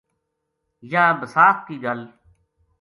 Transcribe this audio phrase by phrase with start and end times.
[0.91, 1.99] یاہ بَساکھ کی گل